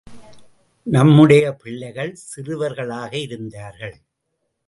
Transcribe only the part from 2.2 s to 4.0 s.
சிறுவர்களாக இருந்தார்கள்.